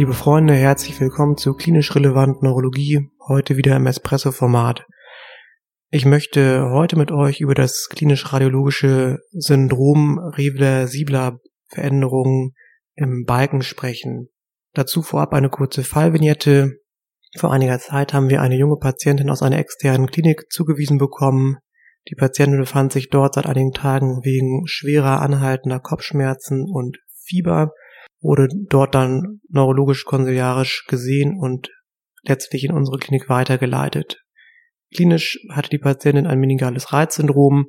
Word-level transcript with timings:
Liebe 0.00 0.14
Freunde, 0.14 0.54
herzlich 0.54 0.98
willkommen 0.98 1.36
zu 1.36 1.52
Klinisch 1.52 1.94
Relevant 1.94 2.42
Neurologie, 2.42 3.10
heute 3.28 3.58
wieder 3.58 3.76
im 3.76 3.86
Espresso-Format. 3.86 4.86
Ich 5.90 6.06
möchte 6.06 6.70
heute 6.70 6.96
mit 6.96 7.12
euch 7.12 7.42
über 7.42 7.54
das 7.54 7.86
klinisch-radiologische 7.90 9.18
Syndrom 9.32 10.18
reversibler 10.18 11.38
Veränderungen 11.66 12.54
im 12.94 13.24
Balken 13.26 13.60
sprechen. 13.60 14.30
Dazu 14.72 15.02
vorab 15.02 15.34
eine 15.34 15.50
kurze 15.50 15.84
Fallvignette. 15.84 16.78
Vor 17.36 17.52
einiger 17.52 17.78
Zeit 17.78 18.14
haben 18.14 18.30
wir 18.30 18.40
eine 18.40 18.56
junge 18.56 18.78
Patientin 18.78 19.28
aus 19.28 19.42
einer 19.42 19.58
externen 19.58 20.06
Klinik 20.06 20.50
zugewiesen 20.50 20.96
bekommen. 20.96 21.58
Die 22.08 22.14
Patientin 22.14 22.58
befand 22.58 22.94
sich 22.94 23.10
dort 23.10 23.34
seit 23.34 23.44
einigen 23.44 23.72
Tagen 23.72 24.24
wegen 24.24 24.62
schwerer 24.64 25.20
anhaltender 25.20 25.78
Kopfschmerzen 25.78 26.64
und 26.64 26.96
Fieber 27.22 27.72
wurde 28.20 28.48
dort 28.68 28.94
dann 28.94 29.40
neurologisch 29.48 30.04
konsiliarisch 30.04 30.84
gesehen 30.86 31.38
und 31.38 31.70
letztlich 32.22 32.64
in 32.64 32.72
unsere 32.72 32.98
Klinik 32.98 33.28
weitergeleitet. 33.28 34.22
Klinisch 34.94 35.38
hatte 35.50 35.70
die 35.70 35.78
Patientin 35.78 36.26
ein 36.26 36.38
meningales 36.38 36.92
Reizsyndrom, 36.92 37.66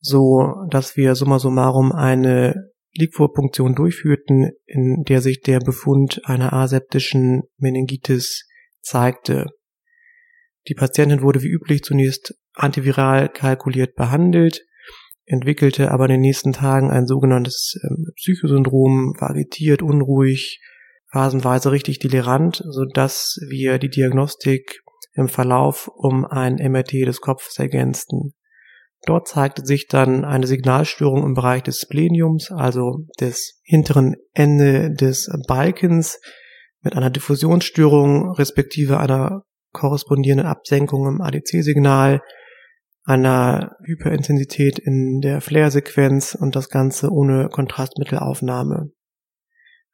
so 0.00 0.54
dass 0.70 0.96
wir 0.96 1.14
summa 1.14 1.38
summarum 1.38 1.92
eine 1.92 2.72
Liquorpunktion 2.94 3.74
durchführten, 3.74 4.50
in 4.66 5.04
der 5.04 5.22
sich 5.22 5.40
der 5.40 5.60
Befund 5.60 6.20
einer 6.24 6.52
aseptischen 6.52 7.42
Meningitis 7.56 8.46
zeigte. 8.82 9.46
Die 10.68 10.74
Patientin 10.74 11.22
wurde 11.22 11.42
wie 11.42 11.48
üblich 11.48 11.82
zunächst 11.82 12.34
antiviral 12.54 13.28
kalkuliert 13.28 13.94
behandelt, 13.94 14.62
entwickelte 15.24 15.90
aber 15.90 16.06
in 16.06 16.12
den 16.12 16.20
nächsten 16.20 16.52
Tagen 16.52 16.90
ein 16.90 17.06
sogenanntes 17.06 17.74
ähm, 17.84 18.06
Psychosyndrom, 18.16 19.14
war 19.18 19.30
agitiert, 19.30 19.82
unruhig, 19.82 20.60
phasenweise 21.10 21.70
richtig 21.72 21.98
delirant, 21.98 22.62
so 22.68 22.84
dass 22.84 23.38
wir 23.48 23.78
die 23.78 23.90
Diagnostik 23.90 24.82
im 25.14 25.28
Verlauf 25.28 25.88
um 25.94 26.24
ein 26.24 26.54
MRT 26.54 26.92
des 27.06 27.20
Kopfes 27.20 27.58
ergänzten. 27.58 28.34
Dort 29.04 29.28
zeigte 29.28 29.66
sich 29.66 29.88
dann 29.88 30.24
eine 30.24 30.46
Signalstörung 30.46 31.24
im 31.24 31.34
Bereich 31.34 31.62
des 31.62 31.80
Spleniums, 31.80 32.50
also 32.52 33.04
des 33.20 33.60
hinteren 33.64 34.14
Ende 34.32 34.94
des 34.94 35.28
Balkens, 35.48 36.20
mit 36.82 36.96
einer 36.96 37.10
Diffusionsstörung 37.10 38.32
respektive 38.32 38.98
einer 38.98 39.44
korrespondierenden 39.72 40.46
Absenkung 40.46 41.06
im 41.08 41.20
ADC-Signal, 41.20 42.22
einer 43.04 43.76
Hyperintensität 43.84 44.78
in 44.78 45.20
der 45.20 45.40
Flair-Sequenz 45.40 46.34
und 46.34 46.54
das 46.54 46.68
Ganze 46.68 47.10
ohne 47.10 47.48
Kontrastmittelaufnahme. 47.48 48.90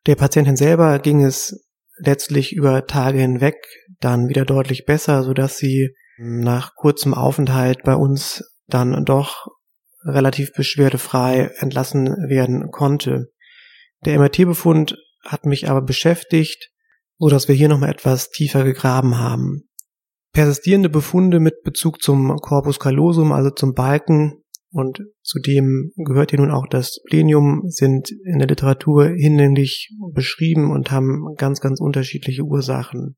Der 0.07 0.17
Patientin 0.17 0.57
selber 0.57 0.99
ging 0.99 1.25
es 1.25 1.67
letztlich 1.99 2.55
über 2.55 2.87
Tage 2.87 3.19
hinweg 3.19 3.57
dann 4.01 4.29
wieder 4.29 4.45
deutlich 4.45 4.85
besser, 4.85 5.23
so 5.25 5.33
dass 5.33 5.57
sie 5.59 5.95
nach 6.19 6.75
kurzem 6.75 7.15
Aufenthalt 7.15 7.83
bei 7.83 7.95
uns 7.95 8.45
dann 8.67 9.05
doch 9.05 9.47
relativ 10.05 10.53
beschwerdefrei 10.53 11.51
entlassen 11.59 12.09
werden 12.29 12.71
konnte. 12.71 13.33
Der 14.05 14.19
MRT-Befund 14.19 14.97
hat 15.25 15.45
mich 15.45 15.69
aber 15.69 15.83
beschäftigt, 15.83 16.71
so 17.19 17.29
dass 17.29 17.49
wir 17.49 17.55
hier 17.55 17.69
nochmal 17.69 17.91
etwas 17.91 18.31
tiefer 18.31 18.65
gegraben 18.65 19.19
haben. 19.19 19.68
Persistierende 20.33 20.89
Befunde 20.89 21.41
mit 21.41 21.63
Bezug 21.63 22.03
zum 22.03 22.37
Corpus 22.37 22.79
callosum, 22.79 23.33
also 23.33 23.51
zum 23.51 23.75
Balken, 23.75 24.43
und 24.71 25.01
zudem 25.23 25.93
gehört 25.97 26.31
hier 26.31 26.41
nun 26.41 26.51
auch 26.51 26.67
das 26.67 27.01
Plenium, 27.09 27.63
sind 27.69 28.11
in 28.25 28.39
der 28.39 28.49
Literatur 28.49 29.09
hinlänglich 29.09 29.97
beschrieben 30.13 30.71
und 30.71 30.91
haben 30.91 31.35
ganz, 31.37 31.61
ganz 31.61 31.81
unterschiedliche 31.81 32.43
Ursachen. 32.43 33.17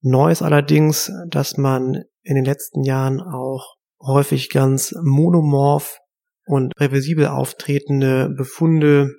Neu 0.00 0.30
ist 0.30 0.42
allerdings, 0.42 1.10
dass 1.28 1.56
man 1.56 2.04
in 2.22 2.36
den 2.36 2.44
letzten 2.44 2.84
Jahren 2.84 3.20
auch 3.20 3.76
häufig 4.00 4.48
ganz 4.48 4.94
monomorph 5.02 5.98
und 6.46 6.72
reversibel 6.78 7.26
auftretende 7.26 8.30
Befunde 8.36 9.10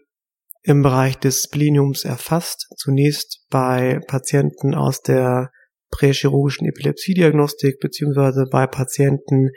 im 0.64 0.82
Bereich 0.82 1.18
des 1.18 1.44
Spleniums 1.44 2.04
erfasst. 2.04 2.68
Zunächst 2.78 3.46
bei 3.50 4.00
Patienten 4.08 4.74
aus 4.74 5.02
der 5.02 5.52
prächirurgischen 5.92 6.68
Epilepsiediagnostik 6.68 7.80
beziehungsweise 7.80 8.46
bei 8.50 8.66
Patienten, 8.68 9.50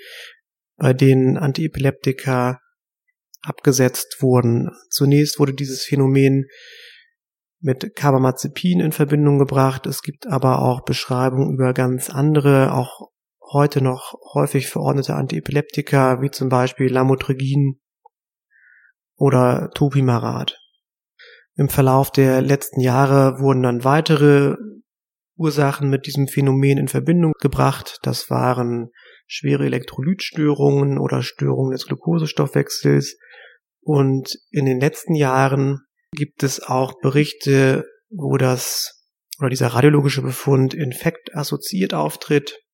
bei 0.77 0.93
denen 0.93 1.37
Antiepileptika 1.37 2.59
abgesetzt 3.43 4.19
wurden. 4.21 4.71
Zunächst 4.91 5.39
wurde 5.39 5.55
dieses 5.55 5.85
Phänomen 5.85 6.47
mit 7.61 7.95
Carbamazepin 7.95 8.81
in 8.81 8.93
Verbindung 8.93 9.39
gebracht. 9.39 9.87
Es 9.87 10.03
gibt 10.03 10.27
aber 10.27 10.61
auch 10.61 10.85
Beschreibungen 10.85 11.55
über 11.55 11.73
ganz 11.73 12.11
andere, 12.11 12.75
auch 12.75 13.09
heute 13.53 13.81
noch 13.81 14.15
häufig 14.35 14.69
verordnete 14.69 15.15
Antiepileptika, 15.15 16.21
wie 16.21 16.31
zum 16.31 16.49
Beispiel 16.49 16.93
Lamotrigin 16.93 17.81
oder 19.17 19.71
Topimarat. 19.75 20.59
Im 21.57 21.69
Verlauf 21.69 22.11
der 22.11 22.43
letzten 22.43 22.81
Jahre 22.81 23.39
wurden 23.39 23.63
dann 23.63 23.85
weitere 23.85 24.57
Ursachen 25.37 25.91
mit 25.91 26.07
diesem 26.07 26.29
Phänomen 26.29 26.79
in 26.79 26.89
Verbindung 26.89 27.33
gebracht. 27.41 27.99
Das 28.03 28.31
waren 28.31 28.91
schwere 29.27 29.67
Elektrolytstörungen 29.67 30.99
oder 30.99 31.23
Störungen 31.23 31.73
des 31.73 31.87
Glukosestoffwechsels. 31.87 33.17
Und 33.81 34.39
in 34.51 34.65
den 34.65 34.81
letzten 34.81 35.15
Jahren 35.15 35.81
gibt 36.13 36.43
es 36.43 36.63
auch 36.63 36.95
Berichte, 37.01 37.85
wo 38.11 38.37
das 38.37 39.03
oder 39.41 39.51
dieser 39.51 39.69
radiologische 39.69 40.23
Befund 40.23 40.75
infektassoziiert 40.75 41.93
auftritt 41.93 42.65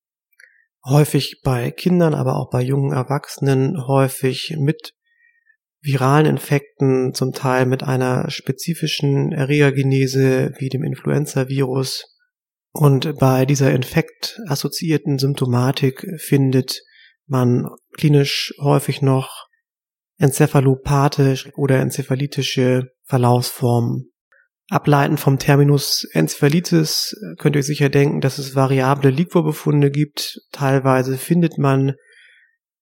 häufig 0.85 1.41
bei 1.43 1.71
Kindern, 1.71 2.15
aber 2.15 2.37
auch 2.37 2.51
bei 2.51 2.63
jungen 2.63 2.93
Erwachsenen, 2.93 3.77
häufig 3.87 4.57
mit 4.59 4.95
viralen 5.83 6.27
Infekten, 6.27 7.15
zum 7.15 7.33
Teil 7.33 7.67
mit 7.67 7.83
einer 7.83 8.31
spezifischen 8.31 9.33
Erregergenese 9.33 10.53
wie 10.59 10.69
dem 10.69 10.85
Influenza-Virus. 10.85 12.19
Und 12.73 13.19
bei 13.19 13.47
dieser 13.47 13.73
infektassoziierten 13.73 15.19
Symptomatik 15.19 16.07
findet 16.19 16.83
man 17.27 17.69
klinisch 17.97 18.55
häufig 18.61 19.03
noch 19.03 19.47
enzephalopathisch 20.19 21.51
oder 21.57 21.81
enzephalitische 21.81 22.91
Verlaufsformen. 23.05 24.11
Ableitend 24.69 25.19
vom 25.19 25.39
Terminus 25.41 26.07
Enzephalitis 26.13 27.17
könnt 27.39 27.57
ihr 27.57 27.65
sicher 27.65 27.89
denken, 27.89 28.21
dass 28.21 28.39
es 28.39 28.55
variable 28.55 29.11
Liquorbefunde 29.11 29.91
gibt. 29.91 30.39
Teilweise 30.53 31.19
findet 31.19 31.59
man 31.59 31.95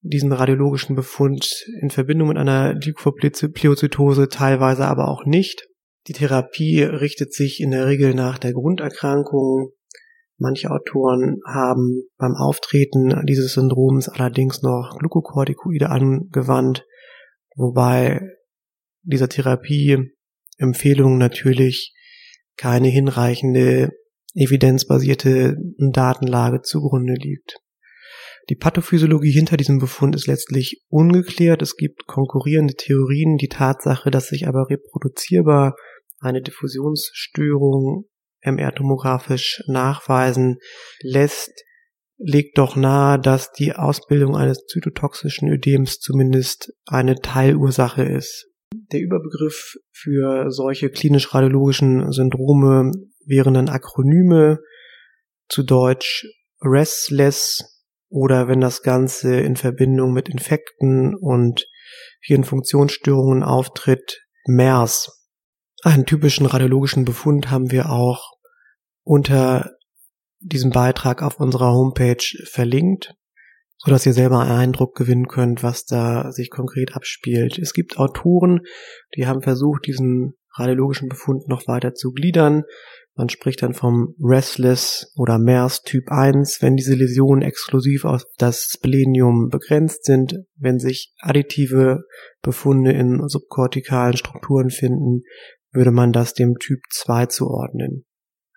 diesen 0.03 0.33
radiologischen 0.33 0.97
Befund 0.97 1.65
in 1.81 1.89
Verbindung 1.89 2.29
mit 2.29 2.37
einer 2.37 2.75
Liquorpleozytose, 2.75 4.29
teilweise 4.29 4.87
aber 4.87 5.09
auch 5.09 5.25
nicht. 5.25 5.67
Die 6.09 6.13
Therapie 6.13 6.83
richtet 6.83 7.33
sich 7.33 7.61
in 7.61 7.71
der 7.71 7.87
Regel 7.87 8.15
nach 8.15 8.39
der 8.39 8.53
Grunderkrankung. 8.53 9.71
Manche 10.39 10.71
Autoren 10.71 11.41
haben 11.47 12.05
beim 12.17 12.35
Auftreten 12.35 13.27
dieses 13.27 13.55
Syndroms 13.55 14.09
allerdings 14.09 14.63
noch 14.63 14.97
Glukokortikoide 14.99 15.91
angewandt, 15.91 16.87
wobei 17.57 18.21
dieser 19.03 19.29
Therapie 19.29 20.13
Empfehlung 20.57 21.19
natürlich 21.19 21.95
keine 22.57 22.89
hinreichende 22.89 23.91
evidenzbasierte 24.35 25.57
Datenlage 25.79 26.63
zugrunde 26.63 27.15
liegt. 27.15 27.59
Die 28.49 28.57
Pathophysiologie 28.57 29.33
hinter 29.33 29.57
diesem 29.57 29.79
Befund 29.79 30.15
ist 30.15 30.27
letztlich 30.27 30.85
ungeklärt. 30.89 31.63
Es 31.63 31.77
gibt 31.77 32.07
konkurrierende 32.07 32.75
Theorien. 32.75 33.37
Die 33.37 33.49
Tatsache, 33.49 34.11
dass 34.11 34.29
sich 34.29 34.47
aber 34.49 34.71
reproduzierbar 34.71 35.75
eine 36.21 36.43
Diffusionsstörung 36.43 38.07
MR-tomografisch 38.43 39.63
nachweisen 39.67 40.59
lässt, 41.01 41.65
legt 42.19 42.59
doch 42.59 42.77
nahe, 42.77 43.19
dass 43.19 43.53
die 43.53 43.75
Ausbildung 43.75 44.37
eines 44.37 44.67
zytotoxischen 44.67 45.49
Ödems 45.49 46.01
zumindest 46.01 46.73
eine 46.87 47.17
Teilursache 47.17 48.03
ist. 48.03 48.47
Der 48.93 49.01
Überbegriff 49.01 49.77
für 49.93 50.51
solche 50.51 50.91
klinisch-radiologischen 50.91 52.13
Syndrome 52.13 52.93
wären 53.25 53.55
dann 53.55 53.69
Akronyme, 53.69 54.59
zu 55.49 55.63
Deutsch 55.63 56.27
Restless 56.61 57.85
oder 58.11 58.49
wenn 58.49 58.61
das 58.61 58.83
Ganze 58.83 59.41
in 59.41 59.57
Verbindung 59.57 60.13
mit 60.13 60.29
Infekten 60.29 61.15
und 61.15 61.67
Hirnfunktionsstörungen 62.21 63.43
auftritt, 63.43 64.27
MERS. 64.47 65.18
Einen 65.83 66.07
typischen 66.07 66.47
radiologischen 66.47 67.05
Befund 67.05 67.51
haben 67.51 67.71
wir 67.71 67.91
auch 67.91 68.33
unter 69.05 69.73
diesem 70.41 70.71
Beitrag 70.71 71.23
auf 71.23 71.41
unserer 71.41 71.73
Homepage 71.73 72.23
verlinkt 72.45 73.15
so 73.79 73.91
dass 73.93 74.05
ihr 74.05 74.13
selber 74.13 74.41
einen 74.41 74.51
Eindruck 74.51 74.97
gewinnen 74.97 75.29
könnt, 75.29 75.63
was 75.63 75.85
da 75.85 76.33
sich 76.33 76.51
konkret 76.51 76.95
abspielt. 76.95 77.59
Es 77.59 77.73
gibt 77.73 77.99
Autoren, 77.99 78.61
die 79.17 79.27
haben 79.27 79.41
versucht, 79.41 79.87
diesen 79.87 80.35
radiologischen 80.57 81.09
Befund 81.09 81.49
noch 81.49 81.69
weiter 81.69 81.95
zu 81.95 82.11
gliedern. 82.11 82.65
Man 83.15 83.29
spricht 83.29 83.63
dann 83.63 83.75
vom 83.75 84.15
Restless 84.21 85.13
oder 85.17 85.39
MERS 85.39 85.83
Typ 85.83 86.05
1, 86.09 86.61
wenn 86.61 86.77
diese 86.77 86.95
Läsionen 86.95 87.43
exklusiv 87.43 88.05
auf 88.05 88.25
das 88.37 88.69
Splenium 88.77 89.49
begrenzt 89.49 90.05
sind, 90.05 90.35
wenn 90.57 90.79
sich 90.81 91.13
additive 91.21 92.03
Befunde 92.43 92.93
in 92.93 93.21
subkortikalen 93.29 94.17
Strukturen 94.17 94.71
finden, 94.71 95.23
würde 95.79 95.93
man 95.93 96.13
das 96.13 96.35
dem 96.35 96.57
Typ 96.59 96.81
2 96.91 97.27
zuordnen. 97.27 98.05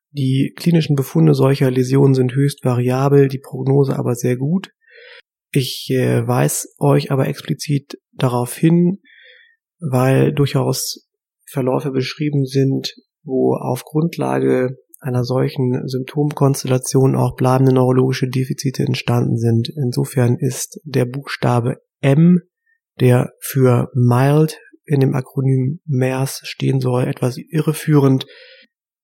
Die 0.10 0.54
klinischen 0.58 0.96
Befunde 0.96 1.36
solcher 1.36 1.72
Läsionen 1.72 2.16
sind 2.16 2.34
höchst 2.34 2.66
variabel, 2.66 3.30
die 3.30 3.40
Prognose 3.40 3.98
aber 3.98 4.16
sehr 4.16 4.36
gut. 4.36 4.72
Ich 5.52 5.88
äh, 5.92 6.28
weise 6.28 6.68
euch 6.80 7.12
aber 7.12 7.28
explizit 7.28 7.98
darauf 8.12 8.58
hin, 8.58 9.00
weil 9.80 10.34
durchaus 10.34 11.08
Verläufe 11.50 11.92
beschrieben 11.92 12.46
sind, 12.46 12.94
wo 13.24 13.56
auf 13.56 13.84
Grundlage 13.84 14.78
einer 15.00 15.24
solchen 15.24 15.88
Symptomkonstellation 15.88 17.16
auch 17.16 17.36
bleibende 17.36 17.74
neurologische 17.74 18.28
Defizite 18.28 18.84
entstanden 18.84 19.38
sind. 19.38 19.70
Insofern 19.76 20.38
ist 20.38 20.80
der 20.84 21.06
Buchstabe 21.06 21.78
M, 22.02 22.40
der 23.00 23.32
für 23.40 23.90
mild 23.94 24.60
in 24.92 25.00
dem 25.00 25.16
Akronym 25.16 25.80
MERS 25.86 26.42
stehen 26.44 26.82
soll, 26.82 27.06
etwas 27.06 27.38
irreführend, 27.38 28.26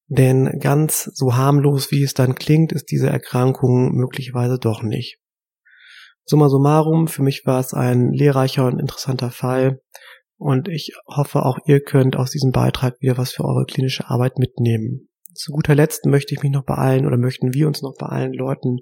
denn 0.07 0.59
ganz 0.59 1.03
so 1.13 1.35
harmlos, 1.35 1.91
wie 1.91 2.03
es 2.03 2.13
dann 2.13 2.35
klingt, 2.35 2.73
ist 2.73 2.91
diese 2.91 3.09
Erkrankung 3.09 3.93
möglicherweise 3.93 4.57
doch 4.59 4.83
nicht. 4.83 5.19
Summa 6.25 6.49
summarum, 6.49 7.07
für 7.07 7.23
mich 7.23 7.45
war 7.45 7.61
es 7.61 7.73
ein 7.73 8.11
lehrreicher 8.11 8.65
und 8.65 8.79
interessanter 8.79 9.31
Fall 9.31 9.79
und 10.37 10.67
ich 10.67 10.93
hoffe 11.07 11.45
auch 11.45 11.57
ihr 11.65 11.79
könnt 11.79 12.17
aus 12.17 12.31
diesem 12.31 12.51
Beitrag 12.51 12.95
wieder 12.99 13.17
was 13.17 13.31
für 13.31 13.45
eure 13.45 13.65
klinische 13.65 14.09
Arbeit 14.09 14.37
mitnehmen. 14.37 15.09
Zu 15.33 15.53
guter 15.53 15.73
Letzt 15.73 16.05
möchte 16.05 16.33
ich 16.33 16.41
mich 16.41 16.51
noch 16.51 16.65
bei 16.65 16.75
allen 16.75 17.05
oder 17.05 17.17
möchten 17.17 17.53
wir 17.53 17.67
uns 17.67 17.81
noch 17.81 17.95
bei 17.97 18.07
allen 18.07 18.33
Leuten 18.33 18.79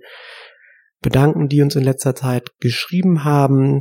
bedanken, 1.01 1.49
die 1.49 1.61
uns 1.61 1.75
in 1.75 1.83
letzter 1.83 2.15
Zeit 2.15 2.49
geschrieben 2.59 3.23
haben, 3.23 3.79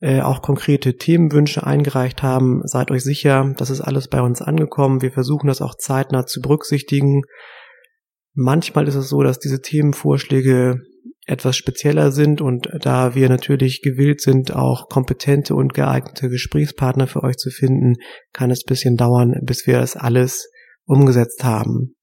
äh, 0.00 0.20
auch 0.20 0.42
konkrete 0.42 0.96
Themenwünsche 0.96 1.66
eingereicht 1.66 2.22
haben. 2.22 2.62
Seid 2.64 2.90
euch 2.90 3.02
sicher, 3.02 3.54
das 3.56 3.70
ist 3.70 3.80
alles 3.80 4.08
bei 4.08 4.20
uns 4.20 4.42
angekommen. 4.42 5.02
Wir 5.02 5.12
versuchen 5.12 5.46
das 5.46 5.60
auch 5.60 5.74
zeitnah 5.76 6.26
zu 6.26 6.40
berücksichtigen. 6.40 7.22
Manchmal 8.34 8.88
ist 8.88 8.94
es 8.94 9.08
so, 9.08 9.22
dass 9.22 9.38
diese 9.38 9.60
Themenvorschläge 9.60 10.80
etwas 11.26 11.56
spezieller 11.56 12.10
sind 12.10 12.40
und 12.40 12.68
da 12.80 13.14
wir 13.14 13.28
natürlich 13.28 13.82
gewillt 13.82 14.20
sind, 14.20 14.54
auch 14.54 14.88
kompetente 14.88 15.54
und 15.54 15.74
geeignete 15.74 16.28
Gesprächspartner 16.28 17.06
für 17.06 17.22
euch 17.22 17.36
zu 17.36 17.50
finden, 17.50 17.94
kann 18.32 18.50
es 18.50 18.64
bisschen 18.64 18.96
dauern, 18.96 19.34
bis 19.42 19.66
wir 19.66 19.80
es 19.80 19.96
alles 19.96 20.50
umgesetzt 20.86 21.44
haben. 21.44 21.94